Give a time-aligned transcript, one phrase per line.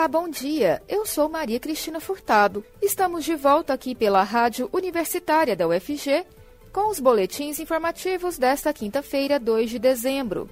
[0.00, 0.82] Olá, bom dia.
[0.88, 2.64] Eu sou Maria Cristina Furtado.
[2.80, 6.24] Estamos de volta aqui pela Rádio Universitária da UFG
[6.72, 10.48] com os boletins informativos desta quinta-feira, 2 de dezembro.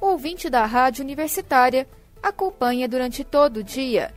[0.00, 1.84] O ouvinte da Rádio Universitária
[2.22, 4.14] acompanha durante todo o dia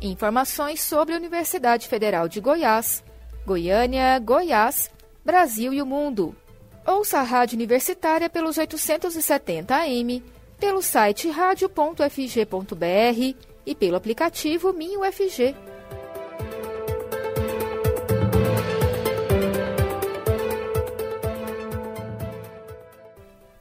[0.00, 3.02] informações sobre a Universidade Federal de Goiás,
[3.44, 4.88] Goiânia, Goiás,
[5.24, 6.32] Brasil e o mundo.
[6.86, 10.22] Ouça a Rádio Universitária pelos 870 AM,
[10.60, 12.08] pelo site radio.fg.br
[13.68, 15.54] e pelo aplicativo MinUFG.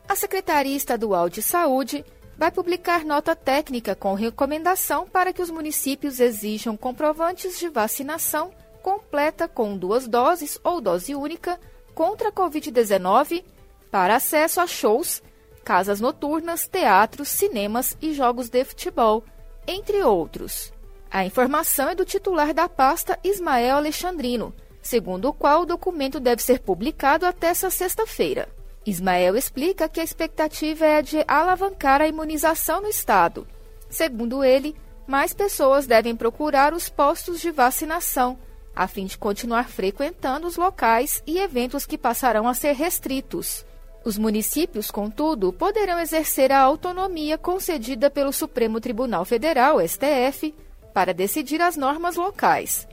[0.08, 2.06] A Secretaria Estadual de Saúde
[2.38, 9.46] vai publicar nota técnica com recomendação para que os municípios exijam comprovantes de vacinação completa
[9.46, 11.60] com duas doses ou dose única
[11.94, 13.44] contra a Covid-19
[13.92, 15.22] para acesso a shows,
[15.66, 19.26] casas noturnas, teatros, cinemas e jogos de futebol
[19.68, 20.72] entre outros.
[21.12, 26.42] A informação é do titular da pasta Ismael Alexandrino, segundo o qual o documento deve
[26.42, 28.48] ser publicado até essa sexta-feira.
[28.86, 33.46] Ismael explica que a expectativa é de alavancar a imunização no estado.
[33.90, 38.38] Segundo ele, mais pessoas devem procurar os postos de vacinação,
[38.76, 43.66] a fim de continuar frequentando os locais e eventos que passarão a ser restritos.
[44.04, 50.54] Os municípios, contudo, poderão exercer a autonomia concedida pelo Supremo Tribunal Federal, STF,
[50.94, 52.88] para decidir as normas locais.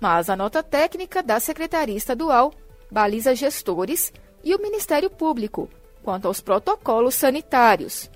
[0.00, 2.52] Mas a nota técnica da Secretaria Estadual
[2.90, 4.12] baliza gestores
[4.44, 5.68] e o Ministério Público
[6.02, 8.10] quanto aos protocolos sanitários.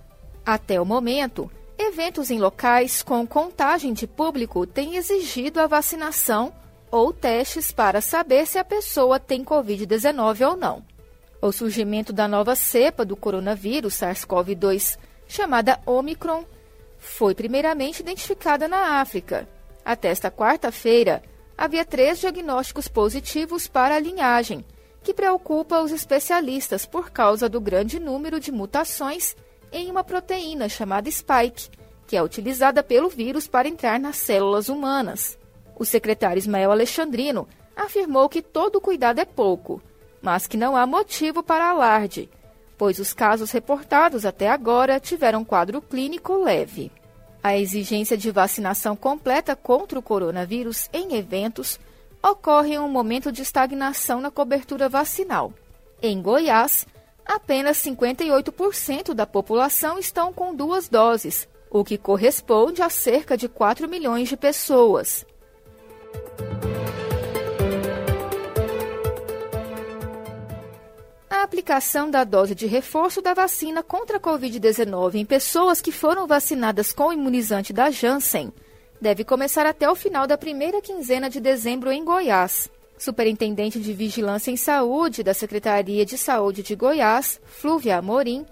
[0.45, 6.53] Até o momento, eventos em locais com contagem de público têm exigido a vacinação
[6.91, 10.85] ou testes para saber se a pessoa tem Covid-19 ou não.
[11.41, 14.99] O surgimento da nova cepa do coronavírus SARS-CoV-2,
[15.29, 16.45] chamada Omicron,
[16.99, 19.47] foi primeiramente identificada na África.
[19.85, 21.23] Até esta quarta-feira,
[21.57, 24.65] havia três diagnósticos positivos para a linhagem,
[25.03, 29.37] que preocupa os especialistas por causa do grande número de mutações
[29.71, 31.71] em uma proteína chamada spike,
[32.07, 35.39] que é utilizada pelo vírus para entrar nas células humanas.
[35.79, 37.47] O secretário Ismael Alexandrino
[37.77, 39.83] afirmou que todo cuidado é pouco
[40.21, 42.29] mas que não há motivo para alarde,
[42.77, 46.91] pois os casos reportados até agora tiveram quadro clínico leve.
[47.43, 51.79] A exigência de vacinação completa contra o coronavírus em eventos
[52.23, 55.53] ocorre em um momento de estagnação na cobertura vacinal.
[56.03, 56.87] Em Goiás,
[57.25, 63.89] apenas 58% da população estão com duas doses, o que corresponde a cerca de 4
[63.89, 65.25] milhões de pessoas.
[71.47, 76.93] Aplicação da dose de reforço da vacina contra a Covid-19 em pessoas que foram vacinadas
[76.93, 78.53] com o imunizante da Janssen
[79.01, 82.69] deve começar até o final da primeira quinzena de dezembro em Goiás.
[82.99, 88.47] Superintendente de Vigilância em Saúde da Secretaria de Saúde de Goiás, Flúvia Amorim,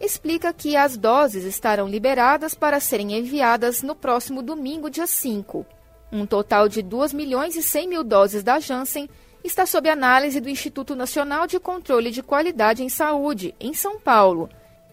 [0.00, 5.66] explica que as doses estarão liberadas para serem enviadas no próximo domingo, dia 5.
[6.12, 9.10] Um total de 2 milhões e 100 mil doses da Janssen
[9.42, 14.48] está sob análise do Instituto Nacional de Controle de Qualidade em Saúde, em São Paulo,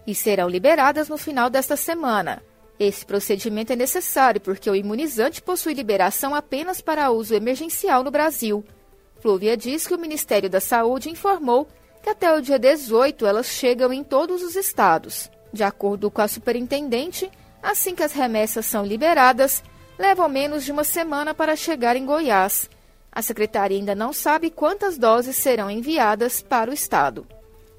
[0.06, 2.42] e serão liberadas no final desta semana.
[2.78, 8.64] Esse procedimento é necessário porque o imunizante possui liberação apenas para uso emergencial no Brasil.
[9.20, 11.66] Flúvia diz que o Ministério da Saúde informou
[12.02, 15.30] que até o dia 18 elas chegam em todos os estados.
[15.52, 17.30] De acordo com a superintendente,
[17.62, 19.62] assim que as remessas são liberadas,
[19.98, 22.68] levam menos de uma semana para chegar em Goiás.
[23.16, 27.26] A secretaria ainda não sabe quantas doses serão enviadas para o Estado.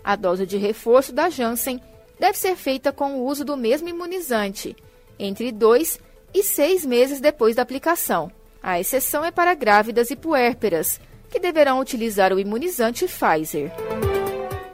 [0.04, 1.80] A dose de reforço da Janssen
[2.20, 4.76] deve ser feita com o uso do mesmo imunizante,
[5.20, 6.00] entre dois
[6.34, 8.32] e seis meses depois da aplicação.
[8.64, 11.00] A exceção é para grávidas e puérperas,
[11.30, 13.72] que deverão utilizar o imunizante Pfizer.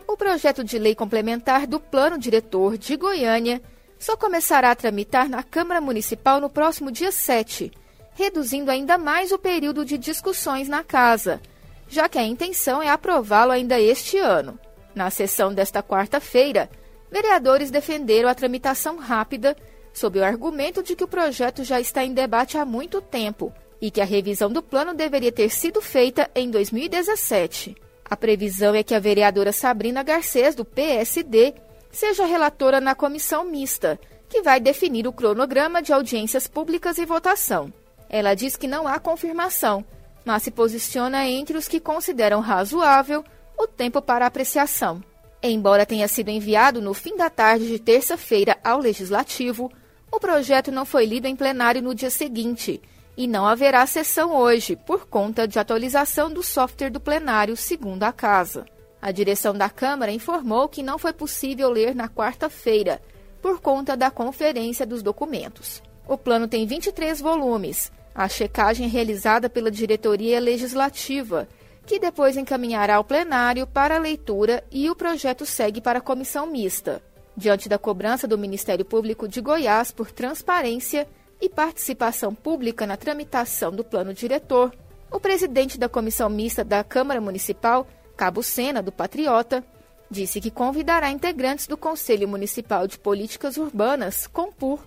[0.07, 3.61] O projeto de lei complementar do Plano Diretor de Goiânia
[3.99, 7.69] só começará a tramitar na Câmara Municipal no próximo dia 7
[8.15, 11.41] reduzindo ainda mais o período de discussões na casa,
[11.87, 14.57] já que a intenção é aprová-lo ainda este ano.
[14.95, 16.69] Na sessão desta quarta-feira,
[17.11, 19.55] vereadores defenderam a tramitação rápida
[19.93, 23.91] sob o argumento de que o projeto já está em debate há muito tempo e
[23.91, 27.75] que a revisão do plano deveria ter sido feita em 2017.
[28.05, 31.53] A previsão é que a vereadora Sabrina Garcês, do PSD,
[31.91, 33.99] seja relatora na comissão mista,
[34.29, 37.71] que vai definir o cronograma de audiências públicas e votação.
[38.15, 39.83] Ela diz que não há confirmação,
[40.23, 43.25] mas se posiciona entre os que consideram razoável
[43.57, 45.03] o tempo para apreciação.
[45.41, 49.71] Embora tenha sido enviado no fim da tarde de terça-feira ao Legislativo,
[50.13, 52.79] O projeto não foi lido em plenário no dia seguinte
[53.17, 58.13] e não haverá sessão hoje, por conta de atualização do software do plenário, segundo a
[58.13, 58.63] Casa.
[59.01, 63.01] A direção da Câmara informou que não foi possível ler na quarta-feira,
[63.41, 65.81] por conta da conferência dos documentos.
[66.07, 67.91] O plano tem 23 volumes.
[68.15, 71.47] A checagem é realizada pela Diretoria Legislativa,
[71.85, 77.01] que depois encaminhará ao plenário para leitura e o projeto segue para a comissão mista.
[77.35, 81.07] Diante da cobrança do Ministério Público de Goiás por transparência
[81.41, 84.71] e participação pública na tramitação do plano diretor,
[85.11, 89.63] o presidente da comissão mista da Câmara Municipal, Cabo Sena, do Patriota,
[90.09, 94.79] disse que convidará integrantes do Conselho Municipal de Políticas Urbanas, COMPUR,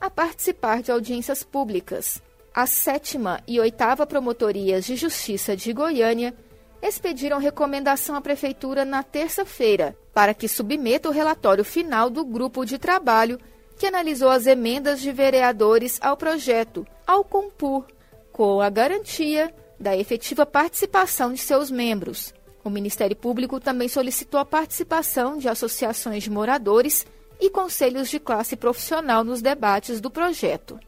[0.00, 2.22] a participar de audiências públicas.
[2.52, 6.34] A sétima e oitava Promotorias de Justiça de Goiânia
[6.82, 12.76] expediram recomendação à Prefeitura na terça-feira para que submeta o relatório final do grupo de
[12.76, 13.38] trabalho
[13.78, 17.86] que analisou as emendas de vereadores ao projeto, ao Compur,
[18.32, 22.34] com a garantia da efetiva participação de seus membros.
[22.64, 27.06] O Ministério Público também solicitou a participação de associações de moradores
[27.40, 30.78] e conselhos de classe profissional nos debates do projeto.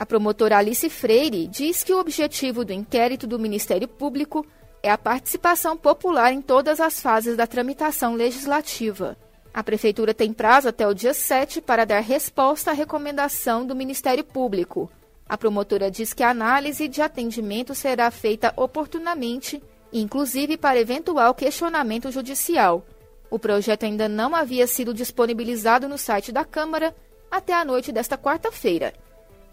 [0.00, 4.46] A promotora Alice Freire diz que o objetivo do inquérito do Ministério Público
[4.82, 9.14] é a participação popular em todas as fases da tramitação legislativa.
[9.52, 14.24] A Prefeitura tem prazo até o dia 7 para dar resposta à recomendação do Ministério
[14.24, 14.90] Público.
[15.28, 19.62] A promotora diz que a análise de atendimento será feita oportunamente,
[19.92, 22.86] inclusive para eventual questionamento judicial.
[23.30, 26.96] O projeto ainda não havia sido disponibilizado no site da Câmara
[27.30, 28.94] até a noite desta quarta-feira.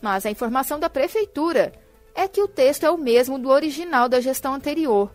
[0.02, 1.74] Mas a informação da Prefeitura
[2.14, 5.12] é que o texto é o mesmo do original da gestão anterior,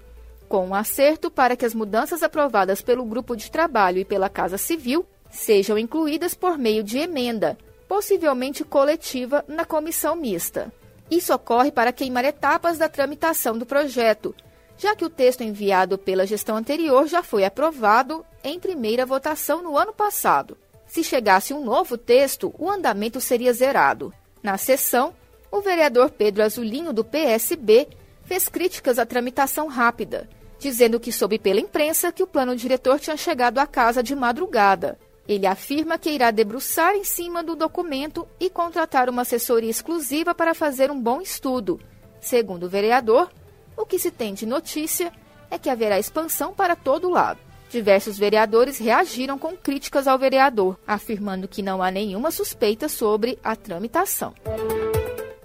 [0.49, 4.58] com um acerto para que as mudanças aprovadas pelo grupo de trabalho e pela Casa
[4.58, 7.56] Civil sejam incluídas por meio de emenda,
[7.88, 10.73] possivelmente coletiva, na comissão mista.
[11.11, 14.34] Isso ocorre para queimar etapas da tramitação do projeto,
[14.79, 19.76] já que o texto enviado pela gestão anterior já foi aprovado em primeira votação no
[19.76, 20.56] ano passado.
[20.87, 24.12] Se chegasse um novo texto, o andamento seria zerado.
[24.43, 25.15] Na sessão,
[25.50, 27.87] o vereador Pedro Azulinho, do PSB,
[28.25, 30.29] fez críticas à tramitação rápida,
[30.59, 34.99] dizendo que soube pela imprensa que o plano diretor tinha chegado à casa de madrugada.
[35.29, 40.55] Ele afirma que irá debruçar em cima do documento e contratar uma assessoria exclusiva para
[40.55, 41.79] fazer um bom estudo.
[42.21, 43.31] Segundo o vereador,
[43.77, 45.12] o que se tem de notícia
[45.50, 47.52] é que haverá expansão para todo lado.
[47.73, 53.57] Diversos vereadores reagiram com críticas ao vereador, afirmando que não há nenhuma suspeita sobre a
[53.57, 54.35] tramitação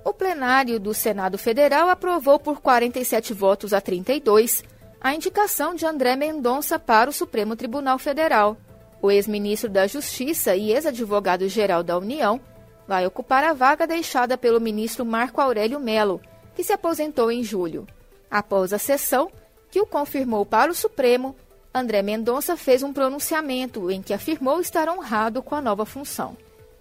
[0.08, 4.64] o plenário do Senado Federal aprovou por 47 votos a 32
[5.02, 8.56] a indicação de André Mendonça para o Supremo Tribunal Federal.
[9.02, 12.40] O ex-ministro da Justiça e ex-advogado-geral da União
[12.88, 16.22] vai ocupar a vaga deixada pelo ministro Marco Aurélio Melo,
[16.56, 17.86] que se aposentou em julho.
[18.32, 19.30] Após a sessão,
[19.70, 21.36] que o confirmou para o Supremo,
[21.78, 26.36] André Mendonça fez um pronunciamento em que afirmou estar honrado com a nova função.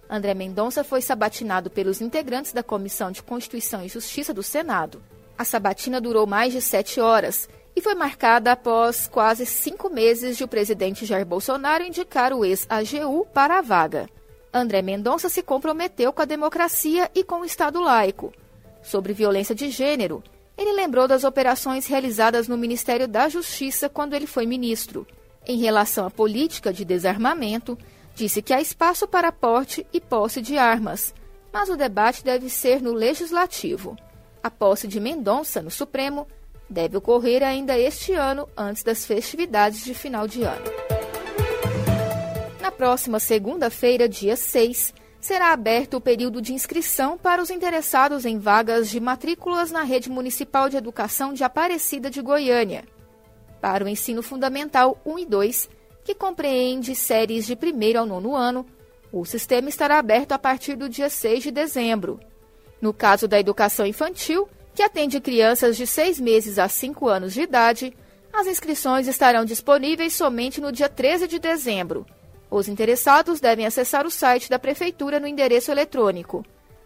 [0.09, 4.99] André Mendonça foi sabatinado pelos integrantes da Comissão de Constituição e Justiça do Senado.
[5.37, 10.43] A sabatina durou mais de sete horas e foi marcada após quase cinco meses de
[10.43, 14.09] o presidente Jair Bolsonaro indicar o ex-AGU para a vaga.
[14.51, 18.33] André Mendonça se comprometeu com a democracia e com o Estado laico.
[18.81, 20.23] Sobre violência de gênero,
[20.57, 25.05] ele lembrou das operações realizadas no Ministério da Justiça quando ele foi ministro.
[25.45, 27.77] Em relação à política de desarmamento,
[28.15, 31.13] disse que há espaço para porte e posse de armas,
[31.53, 33.95] mas o debate deve ser no Legislativo.
[34.41, 36.27] A posse de Mendonça no Supremo
[36.69, 40.65] deve ocorrer ainda este ano, antes das festividades de final de ano.
[42.59, 48.37] Na próxima segunda-feira, dia 6, será aberto o período de inscrição para os interessados em
[48.37, 52.85] vagas de matrículas na Rede Municipal de Educação de Aparecida de Goiânia.
[53.59, 55.69] Para o ensino fundamental 1 e 2,
[56.03, 58.65] que compreende séries de primeiro ao nono ano,
[59.11, 62.19] o sistema estará aberto a partir do dia 6 de dezembro.
[62.79, 67.41] No caso da educação infantil, que atende crianças de 6 meses a 5 anos de
[67.41, 67.97] idade,
[68.31, 72.05] as inscrições estarão disponíveis somente no dia 13 de dezembro.
[72.49, 76.43] Os interessados devem acessar o site da Prefeitura no endereço eletrônico